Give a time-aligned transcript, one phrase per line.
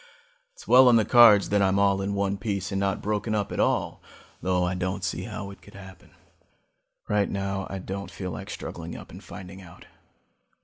[0.55, 3.51] It's well on the cards that I'm all in one piece and not broken up
[3.51, 4.01] at all,
[4.41, 6.15] though I don't see how it could happen.
[7.07, 9.85] Right now I don't feel like struggling up and finding out.